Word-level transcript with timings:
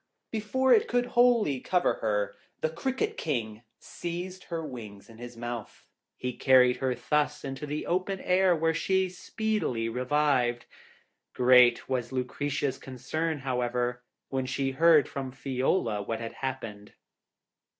Before 0.31 0.73
it 0.73 0.87
could 0.87 1.05
wholly 1.13 1.59
cover 1.59 1.93
her, 2.01 2.35
the 2.61 2.71
Cricket 2.71 3.17
King 3.17 3.61
seized 3.77 4.45
her 4.45 4.65
wings 4.65 5.11
in 5.11 5.19
his 5.19 5.37
mouth; 5.37 5.85
he 6.17 6.33
carried 6.35 6.77
her 6.77 6.95
thus 6.95 7.43
into 7.43 7.67
the 7.67 7.85
open 7.85 8.19
air, 8.21 8.55
where 8.55 8.73
she 8.73 9.09
speedily 9.09 9.87
revived. 9.89 10.65
Great 11.33 11.87
was 11.87 12.11
Lucretia's 12.11 12.79
concern, 12.79 13.37
however, 13.41 14.01
when 14.29 14.47
she 14.47 14.71
heard 14.71 15.07
from 15.07 15.31
Fiola 15.31 16.01
what 16.07 16.19
had 16.19 16.33
happened. 16.33 16.93